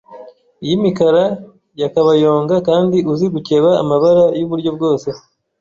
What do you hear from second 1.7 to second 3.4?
ya kabayonga, kandi uzi